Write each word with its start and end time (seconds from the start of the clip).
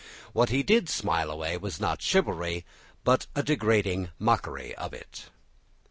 What 0.33 0.49
he 0.49 0.63
did 0.63 0.89
smile 0.89 1.29
away 1.29 1.57
was 1.59 1.79
not 1.79 2.01
chivalry 2.01 2.65
but 3.03 3.27
a 3.35 3.43
degrading 3.43 4.09
mockery 4.17 4.73
of 4.73 4.95
it. 4.95 5.29